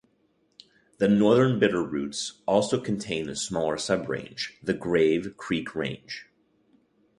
The 0.97 1.07
Northern 1.07 1.59
Bitterroots 1.59 2.39
also 2.47 2.81
contain 2.81 3.29
a 3.29 3.35
smaller 3.35 3.75
subrange, 3.75 4.53
the 4.63 4.73
Grave 4.73 5.37
Creek 5.37 5.75
Range. 5.75 6.25